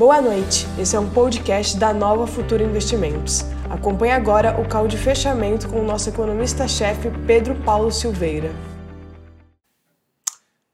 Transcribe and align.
Boa 0.00 0.22
noite, 0.22 0.64
esse 0.80 0.96
é 0.96 0.98
um 0.98 1.12
podcast 1.12 1.78
da 1.78 1.92
Nova 1.92 2.26
Futura 2.26 2.64
Investimentos. 2.64 3.42
Acompanhe 3.68 4.12
agora 4.12 4.58
o 4.58 4.66
call 4.66 4.88
de 4.88 4.96
fechamento 4.96 5.68
com 5.68 5.78
o 5.78 5.84
nosso 5.84 6.08
economista-chefe 6.08 7.10
Pedro 7.26 7.54
Paulo 7.66 7.92
Silveira. 7.92 8.48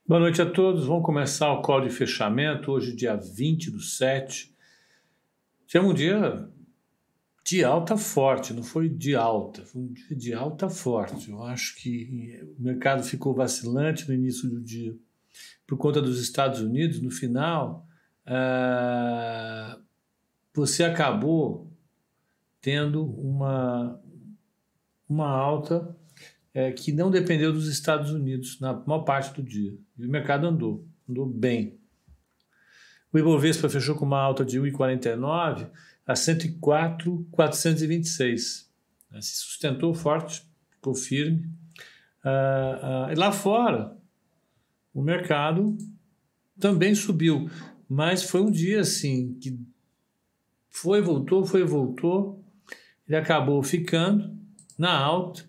Boa 0.06 0.20
noite 0.20 0.40
a 0.40 0.48
todos, 0.48 0.86
vamos 0.86 1.04
começar 1.04 1.52
o 1.52 1.60
call 1.60 1.80
de 1.80 1.90
fechamento, 1.90 2.70
hoje 2.70 2.94
dia 2.94 3.16
20 3.16 3.72
do 3.72 3.80
7. 3.80 4.54
Tivemos 5.66 5.90
um 5.90 5.94
dia 5.94 6.48
de 7.44 7.64
alta 7.64 7.96
forte, 7.96 8.54
não 8.54 8.62
foi 8.62 8.88
de 8.88 9.16
alta, 9.16 9.64
foi 9.64 9.82
um 9.82 9.92
dia 9.92 10.16
de 10.16 10.34
alta 10.34 10.70
forte. 10.70 11.32
Eu 11.32 11.42
acho 11.42 11.74
que 11.82 12.46
o 12.56 12.62
mercado 12.62 13.02
ficou 13.02 13.34
vacilante 13.34 14.06
no 14.06 14.14
início 14.14 14.48
do 14.48 14.60
dia 14.60 14.94
por 15.66 15.76
conta 15.76 16.00
dos 16.00 16.20
Estados 16.20 16.60
Unidos, 16.60 17.02
no 17.02 17.10
final 17.10 17.84
uh, 18.26 19.80
você 20.54 20.84
acabou 20.84 21.70
tendo 22.60 23.04
uma, 23.04 24.00
uma 25.08 25.28
alta 25.28 25.96
é, 26.52 26.72
que 26.72 26.90
não 26.90 27.08
dependeu 27.10 27.52
dos 27.52 27.68
Estados 27.68 28.10
Unidos 28.10 28.58
na 28.60 28.72
maior 28.72 29.02
parte 29.02 29.40
do 29.40 29.46
dia. 29.46 29.76
E 29.98 30.06
o 30.06 30.10
mercado 30.10 30.46
andou, 30.46 30.86
andou 31.08 31.26
bem. 31.26 31.78
O 33.12 33.18
Ibovespa 33.18 33.68
fechou 33.68 33.94
com 33.94 34.06
uma 34.06 34.18
alta 34.18 34.44
de 34.44 34.58
1,49 34.58 35.70
a 36.06 36.16
104,426. 36.16 38.70
Né, 39.10 39.20
se 39.20 39.36
sustentou 39.36 39.92
forte, 39.94 40.42
ficou 40.70 40.94
firme. 40.94 41.50
Uh, 42.24 43.08
uh, 43.08 43.12
e 43.12 43.14
lá 43.14 43.30
fora, 43.32 43.94
o 44.94 45.02
mercado 45.02 45.76
também 46.58 46.94
subiu. 46.94 47.50
Mas 47.88 48.22
foi 48.22 48.40
um 48.40 48.50
dia 48.50 48.80
assim 48.80 49.34
que 49.34 49.58
foi, 50.68 51.00
voltou, 51.00 51.44
foi, 51.44 51.64
voltou. 51.64 52.42
Ele 53.06 53.16
acabou 53.16 53.62
ficando 53.62 54.36
na 54.76 54.96
alta, 54.96 55.48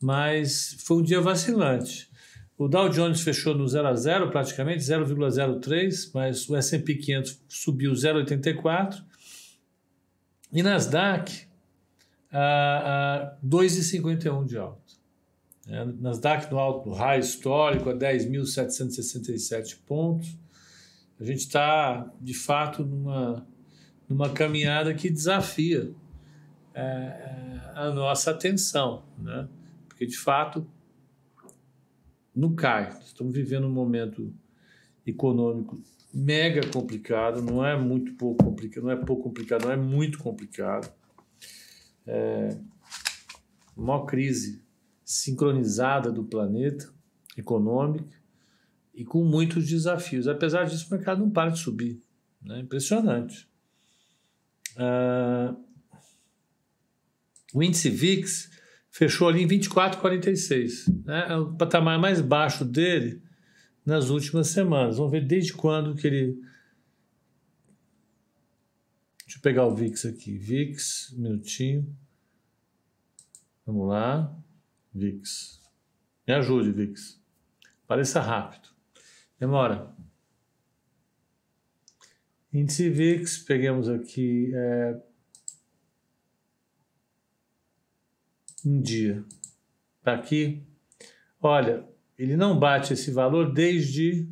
mas 0.00 0.76
foi 0.80 0.98
um 0.98 1.02
dia 1.02 1.20
vacilante. 1.20 2.08
O 2.56 2.66
Dow 2.66 2.88
Jones 2.88 3.20
fechou 3.20 3.54
no 3.54 3.68
0 3.68 3.86
a 3.86 3.94
0 3.94 4.30
praticamente, 4.30 4.82
0,03, 4.82 6.10
mas 6.12 6.48
o 6.48 6.56
S&P 6.56 6.96
500 6.96 7.40
subiu 7.48 7.92
0,84 7.92 9.00
e 10.52 10.62
Nasdaq 10.62 11.46
a, 12.32 13.36
a 13.36 13.46
2,51 13.46 14.44
de 14.44 14.58
alta. 14.58 14.80
É, 15.68 15.84
Nasdaq 15.84 16.50
no 16.50 16.58
alto, 16.58 16.88
no 16.88 16.94
raio 16.94 17.20
histórico 17.20 17.90
a 17.90 17.94
10.767 17.94 19.78
pontos. 19.86 20.36
A 21.20 21.24
gente 21.24 21.40
está, 21.40 22.10
de 22.20 22.34
fato, 22.34 22.84
numa, 22.84 23.46
numa 24.08 24.30
caminhada 24.30 24.94
que 24.94 25.10
desafia 25.10 25.92
é, 26.72 26.80
é, 26.80 27.72
a 27.74 27.90
nossa 27.90 28.30
atenção, 28.30 29.04
né? 29.18 29.48
porque, 29.88 30.06
de 30.06 30.16
fato, 30.16 30.66
não 32.34 32.54
cai. 32.54 32.96
Estamos 33.04 33.34
vivendo 33.34 33.66
um 33.66 33.72
momento 33.72 34.32
econômico 35.04 35.82
mega 36.14 36.66
complicado, 36.68 37.42
não 37.42 37.64
é 37.64 37.76
muito 37.76 38.14
pouco 38.14 38.44
complicado, 38.44 38.84
não 38.84 38.90
é 38.90 38.96
pouco 38.96 39.24
complicado, 39.24 39.64
não 39.64 39.72
é 39.72 39.76
muito 39.76 40.18
complicado. 40.18 40.92
É, 42.06 42.56
uma 43.76 44.06
crise 44.06 44.62
sincronizada 45.04 46.10
do 46.10 46.24
planeta 46.24 46.92
econômica 47.36 48.18
e 48.98 49.04
com 49.04 49.24
muitos 49.24 49.68
desafios. 49.68 50.26
Apesar 50.26 50.64
disso, 50.64 50.88
o 50.88 50.90
mercado 50.90 51.20
não 51.20 51.30
para 51.30 51.50
de 51.50 51.60
subir. 51.60 52.02
Né? 52.42 52.58
Impressionante. 52.58 53.48
Uh, 54.74 55.56
o 57.54 57.62
índice 57.62 57.88
VIX 57.88 58.50
fechou 58.90 59.28
ali 59.28 59.44
em 59.44 59.46
24,46. 59.46 61.04
Né? 61.04 61.26
É 61.28 61.36
o 61.36 61.54
patamar 61.54 61.96
mais 61.96 62.20
baixo 62.20 62.64
dele 62.64 63.22
nas 63.86 64.10
últimas 64.10 64.48
semanas. 64.48 64.96
Vamos 64.96 65.12
ver 65.12 65.24
desde 65.24 65.52
quando 65.52 65.94
que 65.94 66.04
ele. 66.04 66.42
Deixa 69.24 69.38
eu 69.38 69.42
pegar 69.42 69.64
o 69.64 69.76
VIX 69.76 70.06
aqui. 70.06 70.36
VIX, 70.36 71.12
um 71.12 71.22
minutinho. 71.22 71.96
Vamos 73.64 73.86
lá. 73.86 74.36
VIX. 74.92 75.60
Me 76.26 76.34
ajude, 76.34 76.72
VIX. 76.72 77.20
Pareça 77.86 78.20
rápido. 78.20 78.77
Demora. 79.38 79.94
Índice 82.52 82.90
VIX, 82.90 83.38
peguemos 83.44 83.88
aqui 83.88 84.50
é, 84.54 85.00
um 88.64 88.80
dia. 88.80 89.24
Está 89.98 90.14
aqui. 90.14 90.66
Olha, 91.40 91.86
ele 92.18 92.36
não 92.36 92.58
bate 92.58 92.94
esse 92.94 93.12
valor 93.12 93.52
desde. 93.52 94.28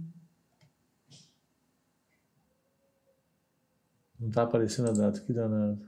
Não 4.19 4.29
está 4.29 4.43
aparecendo 4.43 4.89
a 4.89 4.93
data, 4.93 5.21
que 5.21 5.33
danado. 5.33 5.87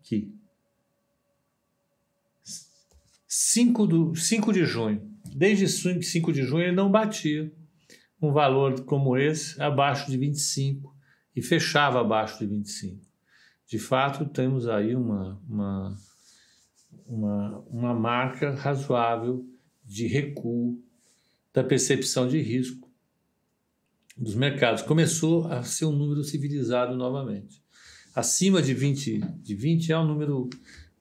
Aqui. 0.00 0.34
5, 3.28 3.86
do, 3.86 4.16
5 4.16 4.52
de 4.52 4.64
junho. 4.64 5.16
Desde 5.26 5.68
5 5.68 6.32
de 6.32 6.42
junho 6.42 6.64
ele 6.64 6.74
não 6.74 6.90
batia 6.90 7.52
um 8.20 8.32
valor 8.32 8.84
como 8.84 9.16
esse 9.16 9.60
abaixo 9.60 10.10
de 10.10 10.16
25 10.16 10.94
e 11.34 11.42
fechava 11.42 12.00
abaixo 12.00 12.38
de 12.38 12.46
25. 12.46 13.04
De 13.66 13.78
fato, 13.78 14.24
temos 14.24 14.68
aí 14.68 14.94
uma, 14.94 15.40
uma, 15.48 15.96
uma, 17.06 17.58
uma 17.68 17.94
marca 17.94 18.54
razoável 18.54 19.44
de 19.84 20.06
recuo 20.06 20.80
da 21.52 21.62
percepção 21.62 22.26
de 22.26 22.40
risco 22.40 22.88
dos 24.16 24.34
mercados. 24.34 24.82
Começou 24.82 25.46
a 25.48 25.62
ser 25.62 25.84
um 25.84 25.92
número 25.92 26.24
civilizado 26.24 26.96
novamente. 26.96 27.62
Acima 28.14 28.62
de 28.62 28.72
20, 28.72 29.18
de 29.42 29.54
20 29.54 29.92
é 29.92 29.98
um 29.98 30.06
número 30.06 30.48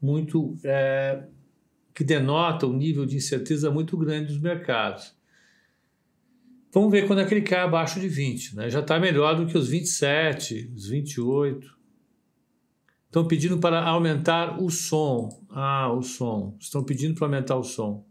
muito 0.01 0.57
é, 0.65 1.23
que 1.93 2.03
denota 2.03 2.67
um 2.67 2.75
nível 2.75 3.05
de 3.05 3.15
incerteza 3.15 3.71
muito 3.71 3.97
grande 3.97 4.33
dos 4.33 4.41
mercados. 4.41 5.14
Vamos 6.75 6.91
ver 6.91 7.07
quando 7.07 7.21
é 7.21 7.25
que 7.25 7.33
ele 7.33 7.41
cai 7.41 7.61
abaixo 7.61 8.01
de 8.01 8.09
20. 8.09 8.57
Né? 8.57 8.69
Já 8.69 8.81
está 8.81 8.99
melhor 8.99 9.33
do 9.37 9.47
que 9.47 9.57
os 9.57 9.69
27, 9.69 10.73
os 10.75 10.89
28. 10.89 11.73
Estão 13.05 13.25
pedindo 13.25 13.57
para 13.59 13.81
aumentar 13.81 14.61
o 14.61 14.69
som. 14.69 15.41
Ah, 15.51 15.89
o 15.93 16.01
som. 16.01 16.57
Estão 16.59 16.83
pedindo 16.83 17.15
para 17.15 17.27
aumentar 17.27 17.55
o 17.55 17.63
som. 17.63 18.05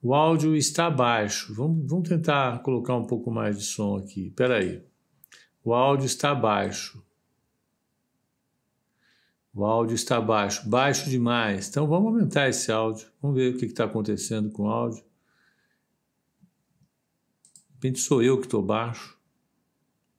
O 0.00 0.14
áudio 0.14 0.54
está 0.54 0.88
baixo. 0.88 1.52
Vamos, 1.52 1.90
vamos 1.90 2.08
tentar 2.08 2.62
colocar 2.62 2.94
um 2.94 3.04
pouco 3.04 3.32
mais 3.32 3.58
de 3.58 3.64
som 3.64 3.96
aqui. 3.96 4.28
Espera 4.28 4.58
aí. 4.58 4.80
O 5.64 5.74
áudio 5.74 6.06
está 6.06 6.32
baixo. 6.36 7.04
O 9.58 9.64
áudio 9.64 9.96
está 9.96 10.20
baixo, 10.20 10.68
baixo 10.68 11.10
demais. 11.10 11.68
Então 11.68 11.84
vamos 11.88 12.12
aumentar 12.12 12.48
esse 12.48 12.70
áudio. 12.70 13.08
Vamos 13.20 13.36
ver 13.36 13.52
o 13.52 13.58
que 13.58 13.64
está 13.64 13.86
acontecendo 13.86 14.52
com 14.52 14.62
o 14.62 14.68
áudio. 14.68 15.02
De 17.68 17.74
repente 17.74 17.98
sou 17.98 18.22
eu 18.22 18.38
que 18.38 18.46
estou 18.46 18.62
baixo. 18.62 19.18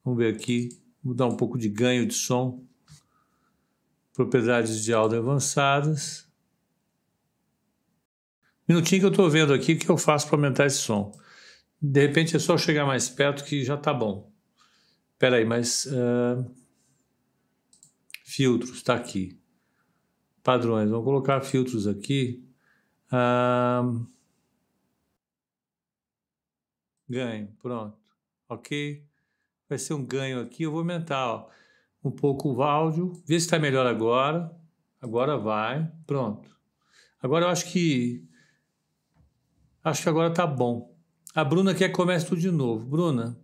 Vamos 0.04 0.18
ver 0.18 0.34
aqui. 0.34 0.78
Vou 1.02 1.14
dar 1.14 1.24
um 1.24 1.38
pouco 1.38 1.56
de 1.56 1.70
ganho 1.70 2.06
de 2.06 2.12
som. 2.12 2.62
Propriedades 4.12 4.84
de 4.84 4.92
áudio 4.92 5.20
avançadas. 5.20 6.28
Minutinho 8.68 9.00
que 9.00 9.06
eu 9.06 9.10
estou 9.10 9.30
vendo 9.30 9.54
aqui 9.54 9.72
o 9.72 9.78
que 9.78 9.88
eu 9.88 9.96
faço 9.96 10.26
para 10.26 10.36
aumentar 10.36 10.66
esse 10.66 10.80
som. 10.80 11.18
De 11.80 12.06
repente 12.06 12.36
é 12.36 12.38
só 12.38 12.58
chegar 12.58 12.84
mais 12.84 13.08
perto 13.08 13.42
que 13.44 13.64
já 13.64 13.76
está 13.76 13.94
bom. 13.94 14.30
Espera 15.14 15.36
aí, 15.36 15.46
mas 15.46 15.86
uh, 15.86 16.59
filtros, 18.30 18.70
está 18.70 18.94
aqui. 18.94 19.36
Padrões, 20.42 20.88
vamos 20.88 21.04
colocar 21.04 21.40
filtros 21.40 21.86
aqui. 21.86 22.48
Ah, 23.10 23.82
ganho, 27.08 27.48
pronto. 27.60 27.98
Ok? 28.48 29.04
Vai 29.68 29.78
ser 29.78 29.94
um 29.94 30.04
ganho 30.04 30.40
aqui. 30.40 30.62
Eu 30.62 30.70
vou 30.70 30.80
aumentar 30.80 31.26
ó, 31.26 31.48
um 32.04 32.10
pouco 32.10 32.52
o 32.52 32.62
áudio. 32.62 33.12
Vê 33.26 33.38
se 33.38 33.46
está 33.46 33.58
melhor 33.58 33.86
agora. 33.86 34.50
Agora 35.00 35.36
vai. 35.36 35.90
Pronto. 36.06 36.48
Agora 37.20 37.46
eu 37.46 37.48
acho 37.50 37.70
que. 37.70 38.24
Acho 39.82 40.02
que 40.02 40.08
agora 40.08 40.30
está 40.30 40.46
bom. 40.46 40.94
A 41.34 41.42
Bruna 41.42 41.74
quer 41.74 41.88
que 41.88 41.94
comece 41.94 42.26
tudo 42.26 42.40
de 42.40 42.50
novo. 42.50 42.86
Bruna, 42.86 43.38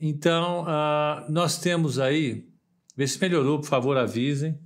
então 0.00 0.62
uh, 0.62 1.30
nós 1.30 1.58
temos 1.58 1.98
aí 1.98 2.53
Vê 2.96 3.06
se 3.06 3.20
melhorou, 3.20 3.60
por 3.60 3.66
favor, 3.66 3.96
avisem. 3.96 4.58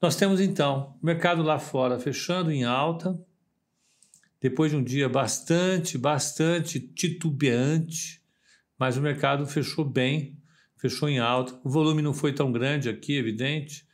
Nós 0.00 0.16
temos 0.16 0.40
então 0.40 0.96
o 1.02 1.06
mercado 1.06 1.42
lá 1.42 1.58
fora 1.58 1.98
fechando 1.98 2.50
em 2.50 2.64
alta, 2.64 3.18
depois 4.40 4.70
de 4.70 4.76
um 4.76 4.82
dia 4.82 5.08
bastante, 5.08 5.98
bastante 5.98 6.80
titubeante, 6.80 8.22
mas 8.78 8.96
o 8.96 9.02
mercado 9.02 9.46
fechou 9.46 9.84
bem, 9.84 10.38
fechou 10.78 11.08
em 11.08 11.18
alta. 11.18 11.60
O 11.62 11.68
volume 11.68 12.00
não 12.00 12.14
foi 12.14 12.32
tão 12.32 12.50
grande 12.50 12.88
aqui, 12.88 13.16
evidente, 13.16 13.86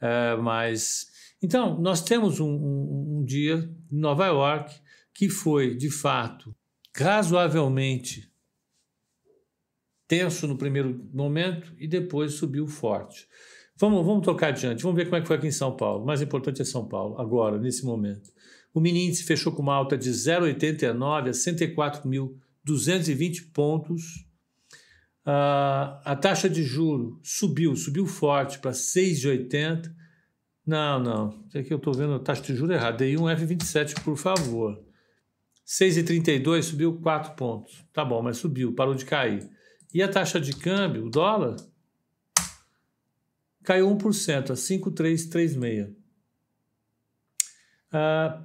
é, 0.00 0.34
mas. 0.36 1.08
Então, 1.42 1.78
nós 1.80 2.02
temos 2.02 2.40
um, 2.40 2.48
um, 2.48 3.18
um 3.18 3.24
dia 3.24 3.70
em 3.90 3.98
Nova 3.98 4.26
York 4.26 4.74
que 5.12 5.28
foi, 5.28 5.74
de 5.74 5.90
fato, 5.90 6.54
razoavelmente 6.96 8.29
tenso 10.10 10.46
no 10.48 10.58
primeiro 10.58 11.08
momento 11.14 11.72
e 11.78 11.86
depois 11.86 12.34
subiu 12.34 12.66
forte. 12.66 13.28
Vamos, 13.76 14.04
vamos 14.04 14.24
tocar 14.24 14.48
adiante, 14.48 14.82
vamos 14.82 14.96
ver 14.96 15.04
como 15.04 15.14
é 15.14 15.20
que 15.20 15.28
foi 15.28 15.36
aqui 15.36 15.46
em 15.46 15.52
São 15.52 15.76
Paulo. 15.76 16.02
O 16.02 16.06
mais 16.06 16.20
importante 16.20 16.60
é 16.60 16.64
São 16.64 16.88
Paulo, 16.88 17.16
agora, 17.16 17.60
nesse 17.60 17.86
momento. 17.86 18.28
O 18.74 18.80
mini 18.80 19.06
índice 19.06 19.22
fechou 19.22 19.52
com 19.52 19.62
uma 19.62 19.72
alta 19.72 19.96
de 19.96 20.10
0,89 20.10 21.28
a 21.28 21.30
104.220 21.30 23.52
pontos. 23.52 24.26
Uh, 25.24 26.02
a 26.04 26.18
taxa 26.20 26.50
de 26.50 26.64
juro 26.64 27.20
subiu, 27.22 27.76
subiu 27.76 28.04
forte 28.04 28.58
para 28.58 28.72
6,80. 28.72 29.94
Não, 30.66 30.98
não, 30.98 31.44
isso 31.46 31.56
aqui 31.56 31.72
eu 31.72 31.78
estou 31.78 31.94
vendo 31.94 32.14
a 32.14 32.18
taxa 32.18 32.42
de 32.42 32.56
juro 32.56 32.72
errada. 32.72 32.96
Dei 32.96 33.16
um 33.16 33.26
F27, 33.26 34.02
por 34.02 34.16
favor. 34.16 34.76
6,32 35.64 36.62
subiu 36.62 37.00
4 37.00 37.36
pontos. 37.36 37.84
Tá 37.92 38.04
bom, 38.04 38.20
mas 38.20 38.38
subiu, 38.38 38.74
parou 38.74 38.96
de 38.96 39.04
cair. 39.04 39.48
E 39.92 40.02
a 40.02 40.08
taxa 40.08 40.40
de 40.40 40.52
câmbio, 40.52 41.06
o 41.06 41.10
dólar, 41.10 41.56
caiu 43.64 43.88
1% 43.88 44.50
a 44.50 44.56
5,336. 44.56 45.96
Ah, 47.92 48.44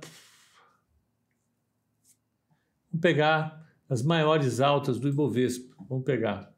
vamos 2.92 3.02
pegar 3.02 3.64
as 3.88 4.02
maiores 4.02 4.60
altas 4.60 5.00
do 5.00 5.08
Ibovespa. 5.08 5.76
Vamos 5.88 6.04
pegar. 6.04 6.52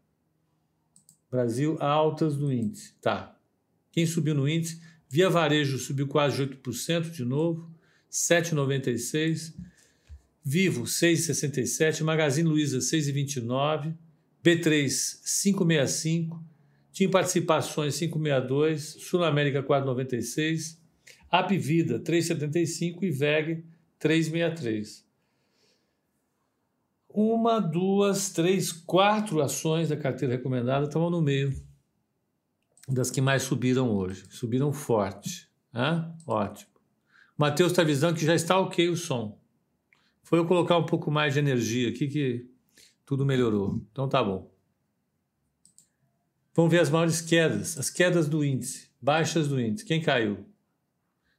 Brasil, 1.30 1.78
altas 1.81 2.38
do 2.38 2.51
índice. 2.51 2.94
Tá. 3.01 3.38
Quem 3.92 4.06
subiu 4.06 4.33
no 4.33 4.48
índice? 4.48 4.81
Via 5.10 5.30
Varejo 5.30 5.78
subiu 5.78 6.07
quase 6.07 6.42
8% 6.45 7.12
de 7.12 7.25
novo, 7.25 7.69
7,96%. 8.12 9.54
Vivo 10.50 10.86
6,67, 10.86 12.06
Magazine 12.06 12.48
Luiza 12.48 12.78
6,29, 12.78 13.94
B3 14.47 14.85
5,65, 14.85 16.41
TIM 16.94 17.09
Participações 17.09 17.95
5,62, 17.95 18.77
Sul 18.97 19.25
América 19.25 19.61
4,96, 19.61 20.77
Apvida 21.29 21.99
3,75 21.99 23.03
e 23.03 23.11
VEG 23.11 23.65
3,63. 23.99 25.03
Uma, 27.09 27.59
duas, 27.59 28.29
três, 28.29 28.71
quatro 28.71 29.41
ações 29.41 29.89
da 29.89 29.97
carteira 29.97 30.35
recomendada 30.35 30.85
estavam 30.85 31.09
no 31.09 31.21
meio 31.21 31.53
das 32.88 33.11
que 33.11 33.19
mais 33.19 33.44
subiram 33.44 33.89
hoje. 33.89 34.23
Subiram 34.29 34.71
forte. 34.71 35.49
Hã? 35.73 36.15
Ótimo. 36.25 36.71
Matheus 37.38 37.71
está 37.71 37.81
avisando 37.81 38.17
que 38.17 38.25
já 38.25 38.33
está 38.33 38.57
ok 38.57 38.88
o 38.88 38.95
som. 38.95 39.38
Foi 40.23 40.39
eu 40.39 40.45
colocar 40.45 40.77
um 40.77 40.85
pouco 40.85 41.11
mais 41.11 41.33
de 41.33 41.39
energia 41.39 41.89
aqui 41.89 42.07
que 42.07 42.56
tudo 43.07 43.25
melhorou. 43.25 43.81
Então 43.92 44.07
tá 44.07 44.24
bom. 44.24 44.54
Vamos 46.54 46.71
ver 46.71 46.81
as 46.81 46.89
maiores 46.89 47.21
quedas, 47.21 47.77
as 47.77 47.89
quedas 47.89 48.27
do 48.27 48.44
índice, 48.44 48.89
baixas 49.01 49.48
do 49.48 49.59
índice. 49.59 49.86
Quem 49.86 50.01
caiu? 50.01 50.45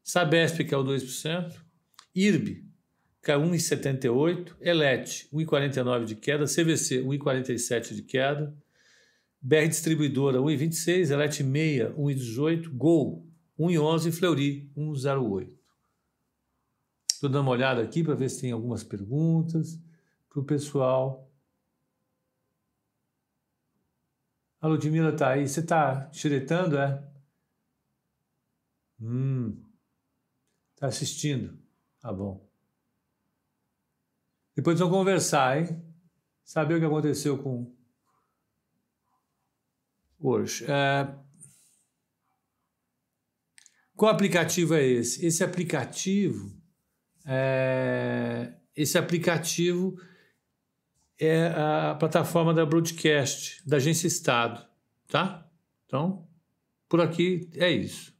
Sabesp 0.02 0.64
caiu 0.64 0.82
2%, 0.82 1.54
IRB 2.14 2.66
caiu 3.20 3.42
1,78%, 3.42 4.54
Elet 4.60 5.28
1,49% 5.30 6.04
de 6.06 6.14
queda, 6.16 6.44
CVC 6.46 7.02
1,47% 7.02 7.94
de 7.94 8.02
queda, 8.02 8.56
BR 9.42 9.68
Distribuidora 9.68 10.38
1,26%, 10.38 11.10
Elet 11.10 11.42
Meia 11.44 11.92
1,18%, 11.94 12.70
Gol 12.70 13.26
1,11% 13.58 14.06
e 14.06 14.12
Fleury 14.12 14.70
1,08%. 14.74 15.50
Estou 17.12 17.28
dando 17.28 17.42
uma 17.42 17.50
olhada 17.50 17.82
aqui 17.82 18.02
para 18.02 18.14
ver 18.14 18.30
se 18.30 18.40
tem 18.40 18.52
algumas 18.52 18.82
perguntas 18.82 19.78
para 20.30 20.40
o 20.40 20.44
pessoal. 20.44 21.27
A 24.60 24.66
Ludmilla 24.66 25.10
está 25.10 25.30
aí. 25.30 25.48
Você 25.48 25.60
está 25.60 26.10
xeretando, 26.12 26.78
é? 26.78 27.02
Hum. 29.00 29.62
Está 30.74 30.86
assistindo? 30.86 31.58
Tá 32.00 32.12
bom. 32.12 32.46
Depois 34.54 34.78
vamos 34.78 34.96
conversar, 34.96 35.58
hein? 35.58 35.84
Saber 36.44 36.74
o 36.74 36.80
que 36.80 36.86
aconteceu 36.86 37.42
com 37.42 37.74
hoje. 40.18 40.64
É... 40.70 41.14
Qual 43.94 44.10
aplicativo 44.10 44.74
é 44.74 44.84
esse? 44.84 45.24
Esse 45.24 45.44
aplicativo 45.44 46.58
é, 47.30 48.54
esse 48.74 48.96
aplicativo 48.96 50.00
é 51.20 51.46
a 51.48 51.96
plataforma 51.98 52.54
da 52.54 52.64
Broadcast, 52.64 53.62
da 53.66 53.76
Agência 53.76 54.06
Estado, 54.06 54.64
tá? 55.08 55.46
Então, 55.86 56.28
por 56.88 57.00
aqui 57.00 57.50
é 57.54 57.70
isso. 57.70 58.14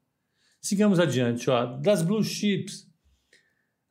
Sigamos 0.61 0.99
adiante, 0.99 1.49
ó. 1.49 1.65
Das 1.77 2.03
Blue 2.03 2.23
Chips, 2.23 2.89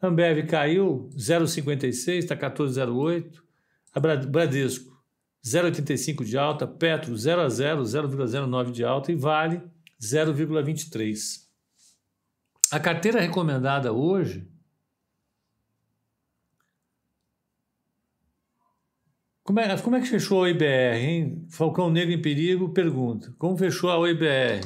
Ambev 0.01 0.45
caiu 0.45 1.09
0,56, 1.15 2.17
está 2.17 2.35
14,08. 2.35 3.41
A 3.93 3.99
Bradesco 3.99 4.95
0,85 5.43 6.23
de 6.23 6.37
alta, 6.37 6.67
Petro 6.67 7.15
0 7.15 7.41
a 7.41 7.49
0, 7.49 7.81
0,09 7.83 8.71
de 8.71 8.83
alta 8.83 9.11
e 9.11 9.15
Vale 9.15 9.61
0,23. 9.99 11.47
A 12.71 12.79
carteira 12.79 13.21
recomendada 13.21 13.93
hoje 13.93 14.47
Como 19.47 19.61
é, 19.61 19.77
como 19.81 19.95
é 19.95 20.01
que 20.01 20.07
fechou 20.07 20.39
a 20.39 20.41
OIBR, 20.41 20.97
hein? 20.97 21.45
Falcão 21.49 21.89
Negro 21.89 22.13
em 22.13 22.21
Perigo 22.21 22.73
pergunta. 22.73 23.33
Como 23.37 23.55
fechou 23.55 23.89
a 23.89 23.97
OIBR? 23.97 24.59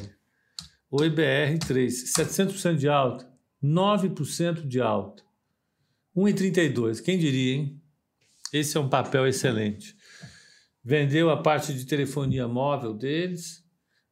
OIBR 0.90 1.60
3, 1.68 2.12
700% 2.18 2.78
de 2.78 2.90
alta, 2.90 3.32
9% 3.64 4.68
de 4.68 4.82
alta, 4.82 5.22
1,32. 6.18 7.00
Quem 7.00 7.20
diria, 7.20 7.58
hein? 7.58 7.80
Esse 8.52 8.76
é 8.76 8.80
um 8.80 8.90
papel 8.90 9.28
excelente. 9.28 9.96
Vendeu 10.84 11.30
a 11.30 11.38
parte 11.38 11.76
de 11.76 11.86
telefonia 11.86 12.48
móvel 12.48 12.96
deles, 12.96 13.64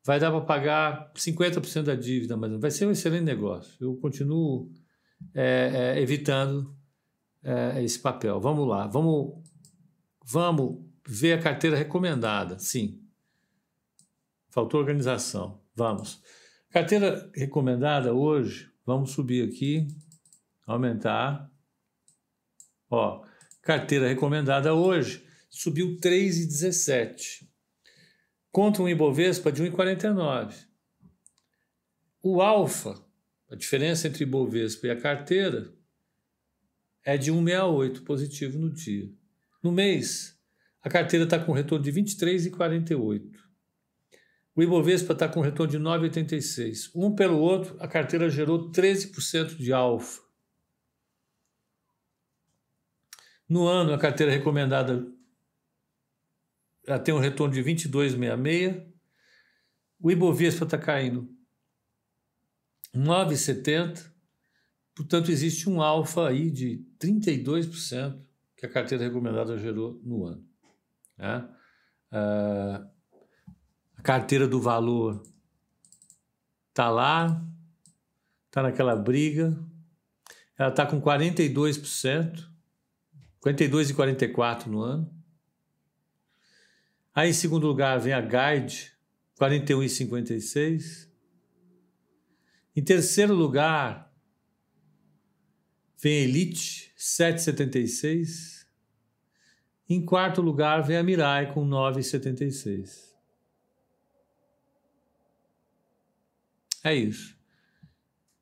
vai 0.05 0.19
dar 0.19 0.29
para 0.29 0.41
pagar 0.41 1.11
50% 1.15 1.81
da 1.81 1.95
dívida, 1.95 2.37
mas 2.37 2.51
vai 2.59 2.69
ser 2.69 2.85
um 2.85 2.91
excelente 2.91 3.23
negócio. 3.23 3.75
Eu 3.83 3.95
continuo 3.95 4.69
é, 5.33 5.95
é, 5.95 5.99
evitando 5.99 6.77
é, 7.43 7.83
esse 7.83 7.97
papel. 7.97 8.39
Vamos 8.39 8.67
lá, 8.67 8.85
vamos 8.85 9.49
Vamos 10.31 10.85
ver 11.07 11.39
a 11.39 11.41
carteira 11.41 11.75
recomendada. 11.75 12.59
Sim. 12.59 13.01
Faltou 14.51 14.79
organização. 14.79 15.59
Vamos. 15.75 16.21
Carteira 16.69 17.31
recomendada 17.33 18.13
hoje, 18.13 18.71
vamos 18.85 19.09
subir 19.09 19.49
aqui, 19.49 19.87
aumentar. 20.67 21.51
Ó, 22.91 23.25
carteira 23.63 24.07
recomendada 24.07 24.71
hoje 24.71 25.25
subiu 25.49 25.97
3,17 25.97 27.47
contra 28.51 28.83
um 28.83 28.89
Ibovespa 28.89 29.51
de 29.51 29.63
1,49. 29.63 30.67
O 32.21 32.39
alfa, 32.39 33.03
a 33.49 33.55
diferença 33.55 34.07
entre 34.07 34.25
Ibovespa 34.25 34.85
e 34.85 34.91
a 34.91 35.01
carteira, 35.01 35.73
é 37.03 37.17
de 37.17 37.31
1,68 37.33 38.03
positivo 38.03 38.59
no 38.59 38.69
dia. 38.71 39.17
No 39.61 39.71
mês, 39.71 40.39
a 40.81 40.89
carteira 40.89 41.25
está 41.25 41.37
com 41.37 41.51
retorno 41.51 41.83
de 41.83 41.91
23,48. 41.91 43.49
O 44.55 44.63
Ibovespa 44.63 45.13
está 45.13 45.27
com 45.27 45.41
retorno 45.41 45.71
de 45.71 45.79
9,86. 45.79 46.91
Um 46.95 47.13
pelo 47.15 47.39
outro, 47.39 47.75
a 47.79 47.87
carteira 47.87 48.29
gerou 48.29 48.71
13% 48.71 49.55
de 49.57 49.73
alfa. 49.73 50.21
No 53.47 53.67
ano, 53.67 53.93
a 53.93 53.97
carteira 53.97 54.31
recomendada 54.31 55.07
tem 57.03 57.13
um 57.13 57.19
retorno 57.19 57.53
de 57.53 57.63
22,66. 57.63 58.87
O 59.99 60.11
Ibovespa 60.11 60.65
está 60.65 60.77
caindo 60.77 61.29
9,70. 62.95 64.11
Portanto, 64.95 65.31
existe 65.31 65.69
um 65.69 65.81
alfa 65.81 66.29
aí 66.29 66.49
de 66.49 66.85
32% 66.99 68.28
que 68.59 68.65
a 68.65 68.69
carteira 68.69 69.05
recomendada 69.05 69.57
gerou 69.57 70.01
no 70.03 70.25
ano. 70.25 70.45
Né? 71.17 71.49
Uh, 72.11 72.89
a 73.95 74.01
carteira 74.03 74.45
do 74.49 74.59
valor 74.59 75.23
está 76.67 76.89
lá, 76.89 77.41
está 78.47 78.61
naquela 78.61 78.97
briga, 78.97 79.57
ela 80.57 80.71
está 80.71 80.85
com 80.85 81.01
42%, 81.01 82.49
42,44% 83.41 84.65
no 84.65 84.81
ano. 84.81 85.09
Aí, 87.15 87.29
em 87.29 87.33
segundo 87.33 87.65
lugar, 87.65 87.97
vem 87.97 88.11
a 88.11 88.19
Guide, 88.19 88.91
41,56. 89.39 91.07
Em 92.75 92.83
terceiro 92.83 93.33
lugar, 93.33 94.13
vem 95.97 96.23
Elite, 96.23 96.88
7,76. 96.99 98.67
Em 99.87 100.05
quarto 100.05 100.41
lugar, 100.41 100.83
vem 100.83 100.97
a 100.97 101.03
Mirai, 101.03 101.51
com 101.53 101.65
9,76. 101.65 103.15
É 106.83 106.93
isso. 106.93 107.37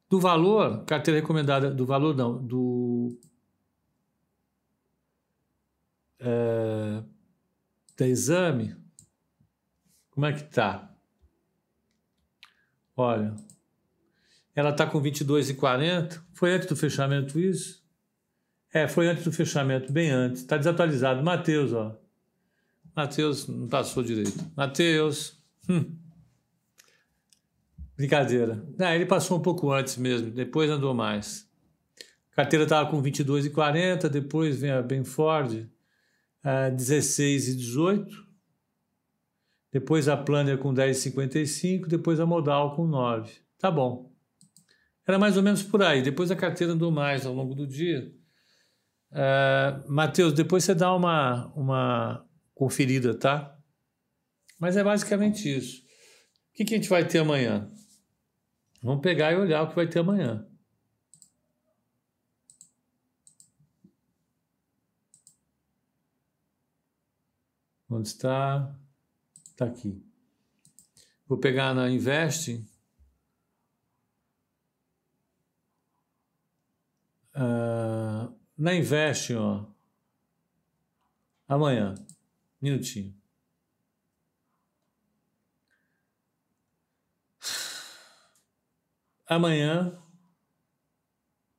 Do 0.09 0.19
valor, 0.19 0.83
carteira 0.85 1.19
recomendada, 1.19 1.69
do 1.69 1.85
valor 1.85 2.15
não, 2.15 2.43
do. 2.43 3.17
É, 6.19 7.03
da 7.95 8.07
exame, 8.07 8.75
como 10.09 10.25
é 10.25 10.33
que 10.33 10.43
tá? 10.43 10.91
Olha, 12.95 13.35
ela 14.55 14.71
está 14.71 14.87
com 14.87 14.99
22,40. 14.99 16.23
Foi 16.33 16.53
antes 16.53 16.67
do 16.67 16.75
fechamento 16.75 17.39
isso? 17.39 17.86
É, 18.77 18.87
foi 18.87 19.07
antes 19.07 19.23
do 19.23 19.31
fechamento, 19.31 19.91
bem 19.91 20.11
antes. 20.11 20.41
Está 20.41 20.55
desatualizado. 20.55 21.23
Matheus, 21.23 21.73
ó. 21.73 21.99
Matheus 22.95 23.47
não 23.47 23.67
passou 23.67 24.03
direito. 24.03 24.37
Matheus. 24.55 25.35
Hum. 25.67 25.97
Brincadeira. 27.95 28.63
Não, 28.77 28.93
ele 28.93 29.07
passou 29.07 29.39
um 29.39 29.41
pouco 29.41 29.71
antes 29.71 29.97
mesmo, 29.97 30.29
depois 30.29 30.69
andou 30.69 30.93
mais. 30.93 31.49
A 32.31 32.35
carteira 32.35 32.65
estava 32.65 32.87
com 32.87 33.01
22,40, 33.01 34.07
depois 34.09 34.59
vem 34.59 34.69
a 34.69 34.83
Benford, 34.83 35.67
a 36.43 36.69
16,18. 36.69 38.05
Depois 39.71 40.07
a 40.07 40.15
Planner 40.15 40.59
com 40.59 40.71
10,55, 40.71 41.87
depois 41.87 42.19
a 42.19 42.27
Modal 42.27 42.75
com 42.75 42.85
9. 42.85 43.31
Tá 43.57 43.71
bom. 43.71 44.13
Era 45.07 45.17
mais 45.17 45.35
ou 45.35 45.41
menos 45.41 45.63
por 45.63 45.81
aí. 45.81 46.03
Depois 46.03 46.29
a 46.29 46.35
carteira 46.35 46.73
andou 46.73 46.91
mais 46.91 47.25
ao 47.25 47.33
longo 47.33 47.55
do 47.55 47.65
dia. 47.65 48.15
Uh, 49.11 49.91
Matheus, 49.91 50.33
depois 50.33 50.63
você 50.63 50.75
dá 50.75 50.93
uma, 50.93 51.47
uma 51.55 52.27
conferida, 52.53 53.17
tá? 53.17 53.57
Mas 54.59 54.75
é 54.75 54.83
basicamente 54.83 55.55
isso. 55.55 55.81
O 56.51 56.57
que, 56.57 56.65
que 56.65 56.73
a 56.73 56.77
gente 56.77 56.89
vai 56.89 57.07
ter 57.07 57.19
amanhã? 57.19 57.71
Vamos 58.81 59.01
pegar 59.01 59.31
e 59.31 59.35
olhar 59.35 59.63
o 59.63 59.69
que 59.69 59.75
vai 59.75 59.87
ter 59.87 59.99
amanhã. 59.99 60.47
Onde 67.89 68.09
está? 68.09 68.75
Está 69.45 69.65
aqui. 69.65 70.03
Vou 71.27 71.37
pegar 71.37 71.73
na 71.73 71.89
Invest. 71.89 72.65
Uh, 77.35 78.36
na 78.57 78.73
Invest, 78.73 79.33
ó. 79.35 79.65
Amanhã. 81.47 81.93
Minutinho. 82.61 83.13
Amanhã. 89.27 90.01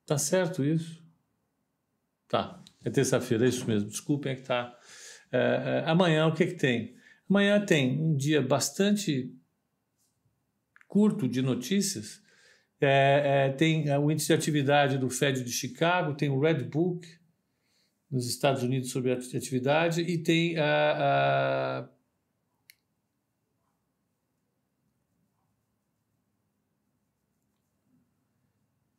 Tá 0.05 0.19
certo 0.19 0.65
isso? 0.65 1.03
Tá. 2.27 2.63
É 2.85 2.91
terça-feira, 2.91 3.45
é 3.45 3.49
isso 3.49 3.67
mesmo. 3.67 3.89
Desculpem, 3.89 4.33
é 4.33 4.37
que 4.37 4.43
tá. 4.43 4.79
É, 5.31 5.39
é, 5.39 5.91
amanhã 5.91 6.27
o 6.27 6.35
que, 6.35 6.47
que 6.47 6.55
tem? 6.55 6.97
Amanhã 7.29 7.65
tem 7.65 8.01
um 8.01 8.17
dia 8.17 8.41
bastante 8.41 9.35
curto 10.87 11.29
de 11.29 11.43
notícias. 11.43 12.23
É, 12.81 13.49
é, 13.49 13.53
tem 13.53 13.91
o 13.97 14.11
índice 14.11 14.29
de 14.29 14.35
atividade 14.35 14.99
do 14.99 15.11
Fed 15.11 15.43
de 15.43 15.51
Chicago, 15.51 16.15
tem 16.15 16.29
o 16.29 16.39
Red 16.39 16.63
Book 16.65 17.09
nos 18.11 18.29
Estados 18.29 18.63
Unidos 18.63 18.91
sobre 18.91 19.13
atividade 19.13 20.01
e 20.01 20.19
tem 20.19 20.57
a, 20.59 21.85
a 21.85 21.89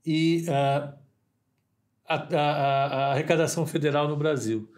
e 0.06 0.46
a, 0.50 0.98
a, 2.08 2.16
a, 2.16 3.12
arrecadação 3.12 3.66
federal 3.68 4.08
no 4.08 4.18
Brasil. 4.18 4.72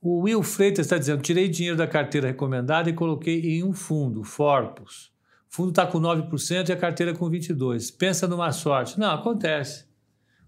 O 0.00 0.20
Will 0.20 0.42
Freitas 0.42 0.86
está 0.86 0.98
dizendo: 0.98 1.22
tirei 1.22 1.48
dinheiro 1.48 1.76
da 1.76 1.86
carteira 1.86 2.28
recomendada 2.28 2.90
e 2.90 2.94
coloquei 2.94 3.40
em 3.40 3.64
um 3.64 3.72
fundo, 3.72 4.22
Forpus. 4.22 5.10
O 5.50 5.54
fundo 5.54 5.70
está 5.70 5.84
com 5.84 5.98
9% 6.00 6.68
e 6.68 6.72
a 6.72 6.76
carteira 6.76 7.12
com 7.12 7.28
22%. 7.28 7.96
Pensa 7.96 8.28
numa 8.28 8.52
sorte. 8.52 8.98
Não, 9.00 9.10
acontece. 9.10 9.84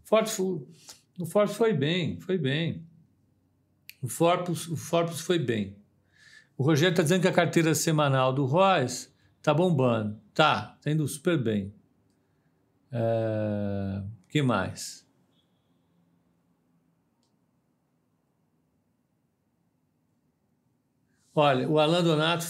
Forpus, 0.04 0.38
o 0.38 1.26
Forpus 1.26 1.56
foi 1.56 1.72
bem, 1.72 2.20
foi 2.20 2.38
bem. 2.38 2.86
O 4.00 4.08
Forpus, 4.08 4.68
o 4.68 4.76
Forpus 4.76 5.20
foi 5.20 5.40
bem. 5.40 5.76
O 6.56 6.62
Rogério 6.62 6.92
está 6.92 7.02
dizendo 7.02 7.22
que 7.22 7.28
a 7.28 7.32
carteira 7.32 7.74
semanal 7.74 8.32
do 8.32 8.44
Royce 8.44 9.08
está 9.38 9.52
bombando. 9.52 10.20
Tá, 10.32 10.76
está 10.78 10.90
indo 10.90 11.06
super 11.08 11.36
bem. 11.36 11.74
É, 12.92 14.02
que 14.28 14.40
mais? 14.40 15.04
Olha, 21.34 21.68
o 21.68 21.78
Alan 21.78 22.04
Donato 22.04 22.44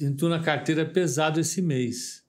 entrou 0.00 0.30
na 0.30 0.40
carteira 0.40 0.84
pesado 0.84 1.40
esse 1.40 1.60
mês. 1.60 2.24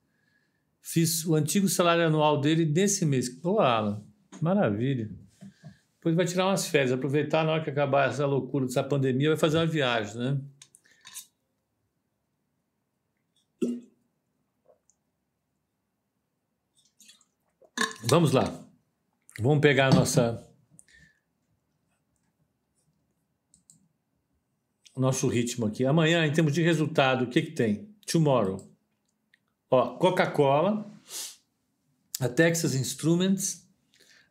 Fiz 0.81 1.25
o 1.25 1.35
antigo 1.35 1.67
salário 1.67 2.05
anual 2.05 2.41
dele 2.41 2.65
nesse 2.65 3.05
mês. 3.05 3.39
Ô, 3.43 3.59
Alan, 3.59 4.03
maravilha. 4.41 5.09
Depois 5.95 6.15
vai 6.15 6.25
tirar 6.25 6.47
umas 6.47 6.65
férias, 6.67 6.91
aproveitar 6.91 7.43
na 7.43 7.51
hora 7.51 7.63
que 7.63 7.69
acabar 7.69 8.09
essa 8.09 8.25
loucura 8.25 8.65
dessa 8.65 8.83
pandemia, 8.83 9.29
vai 9.29 9.37
fazer 9.37 9.57
uma 9.57 9.65
viagem, 9.65 10.17
né? 10.17 10.41
Vamos 18.05 18.31
lá. 18.31 18.65
Vamos 19.39 19.59
pegar 19.59 19.87
a 19.87 19.95
nossa 19.95 20.48
nosso 24.99 25.27
ritmo 25.27 25.65
aqui. 25.65 25.85
Amanhã, 25.85 26.25
em 26.25 26.31
termos 26.31 26.53
de 26.53 26.61
resultado, 26.61 27.25
o 27.25 27.27
que, 27.27 27.41
que 27.41 27.51
tem? 27.51 27.89
Tomorrow. 28.05 28.67
Ó, 29.69 29.97
Coca-Cola, 29.97 30.89
a 32.19 32.27
Texas 32.27 32.75
Instruments. 32.75 33.67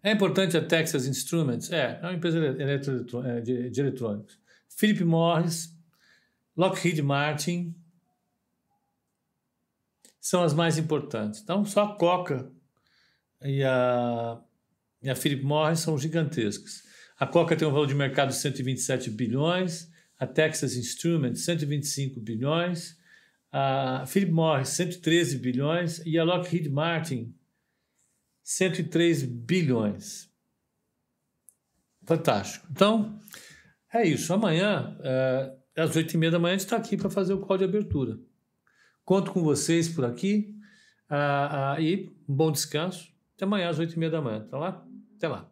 É 0.02 0.12
importante 0.12 0.56
a 0.56 0.64
Texas 0.64 1.06
Instruments? 1.06 1.70
É, 1.70 1.98
é 2.02 2.06
uma 2.06 2.14
empresa 2.14 2.38
é, 2.38 3.40
de, 3.40 3.70
de 3.70 3.80
eletrônicos. 3.80 4.38
Philip 4.68 5.04
Morris, 5.04 5.74
Lockheed 6.56 7.02
Martin 7.02 7.74
são 10.20 10.42
as 10.42 10.52
mais 10.52 10.76
importantes. 10.76 11.40
Então, 11.40 11.64
só 11.64 11.84
a 11.84 11.96
Coca 11.96 12.50
e 13.42 13.62
a, 13.64 14.40
e 15.02 15.08
a 15.08 15.16
Philip 15.16 15.42
Morris 15.42 15.80
são 15.80 15.96
gigantescas. 15.96 16.82
A 17.18 17.26
Coca 17.26 17.56
tem 17.56 17.66
um 17.66 17.72
valor 17.72 17.86
de 17.86 17.94
mercado 17.94 18.28
de 18.28 18.36
127 18.36 19.10
bilhões, 19.10 19.90
a 20.18 20.26
Texas 20.26 20.76
Instruments 20.76 21.44
125 21.44 22.20
bilhões, 22.20 22.98
a 23.52 24.04
Philip 24.06 24.32
Morris 24.32 24.68
113 24.70 25.38
bilhões 25.38 26.02
e 26.04 26.18
a 26.18 26.24
Lockheed 26.24 26.68
Martin 26.68 27.34
103 28.42 29.24
bilhões. 29.24 30.28
Fantástico. 32.04 32.66
Então, 32.70 33.20
é 33.92 34.06
isso. 34.06 34.32
Amanhã, 34.32 34.96
é, 35.02 35.54
às 35.76 35.94
oito 35.94 36.14
e 36.14 36.16
meia 36.16 36.32
da 36.32 36.38
manhã, 36.38 36.54
a 36.54 36.58
gente 36.58 36.66
está 36.66 36.76
aqui 36.76 36.96
para 36.96 37.10
fazer 37.10 37.34
o 37.34 37.40
call 37.40 37.58
de 37.58 37.64
abertura. 37.64 38.18
Conto 39.04 39.32
com 39.32 39.42
vocês 39.42 39.88
por 39.88 40.04
aqui 40.04 40.54
uh, 41.10 41.78
uh, 41.78 41.80
e 41.80 42.10
um 42.28 42.34
bom 42.34 42.50
descanso. 42.50 43.12
Até 43.36 43.44
amanhã 43.44 43.68
às 43.68 43.78
oito 43.78 43.94
e 43.94 43.98
meia 43.98 44.10
da 44.10 44.20
manhã. 44.20 44.46
Tá 44.46 44.58
lá? 44.58 44.86
Até 45.16 45.28
lá. 45.28 45.50